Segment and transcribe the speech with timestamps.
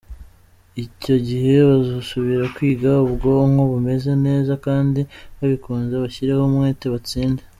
[0.85, 5.01] Icyo gihe bazasubira kwiga ubwonko bumeze neza kandi
[5.37, 7.43] babikunze bashyireho umwete batsinde.